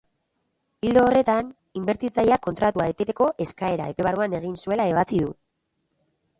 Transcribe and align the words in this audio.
Ildo 0.87 1.03
horretan, 1.09 1.51
inbertitzaileak 1.81 2.43
kontratua 2.49 2.89
eteteko 2.95 3.29
eskaera 3.47 3.89
epe 3.95 4.09
barruan 4.11 4.37
egin 4.41 4.59
zuela 4.67 4.93
ebatzi 4.97 5.25
du. 5.25 5.33